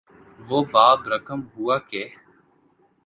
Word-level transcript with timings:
وہ 0.47 0.59
باب 0.73 0.99
رقم 1.13 1.39
ہوا 1.53 1.77
کہ 1.89 2.03